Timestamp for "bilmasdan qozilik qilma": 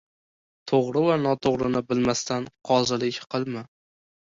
1.93-3.67